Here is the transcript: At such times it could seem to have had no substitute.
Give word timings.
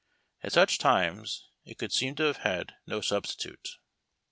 At 0.41 0.53
such 0.53 0.79
times 0.79 1.49
it 1.63 1.77
could 1.77 1.93
seem 1.93 2.15
to 2.15 2.23
have 2.23 2.37
had 2.37 2.73
no 2.87 3.01
substitute. 3.01 3.77